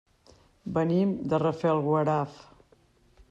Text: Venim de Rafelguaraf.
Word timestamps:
Venim 0.77 1.11
de 1.33 1.39
Rafelguaraf. 1.45 2.39